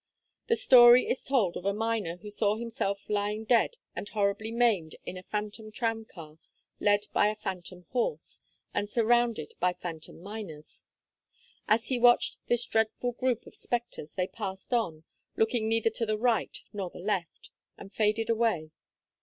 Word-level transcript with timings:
The 0.47 0.55
story 0.55 1.07
is 1.07 1.23
told 1.23 1.55
of 1.55 1.63
a 1.63 1.75
miner 1.75 2.17
who 2.17 2.31
saw 2.31 2.55
himself 2.57 3.07
lying 3.07 3.43
dead 3.45 3.77
and 3.95 4.09
horribly 4.09 4.49
maimed 4.51 4.95
in 5.05 5.15
a 5.15 5.21
phantom 5.21 5.71
tram 5.71 6.05
car, 6.05 6.39
led 6.79 7.05
by 7.13 7.27
a 7.27 7.35
phantom 7.35 7.83
horse, 7.91 8.41
and 8.73 8.89
surrounded 8.89 9.53
by 9.59 9.73
phantom 9.73 10.19
miners. 10.23 10.85
As 11.67 11.89
he 11.89 11.99
watched 11.99 12.39
this 12.47 12.65
dreadful 12.65 13.11
group 13.11 13.45
of 13.45 13.53
spectres 13.53 14.13
they 14.15 14.25
passed 14.25 14.73
on, 14.73 15.03
looking 15.37 15.69
neither 15.69 15.91
to 15.91 16.07
the 16.07 16.17
right 16.17 16.57
nor 16.73 16.89
the 16.89 16.97
left, 16.97 17.51
and 17.77 17.93
faded 17.93 18.27
away. 18.27 18.71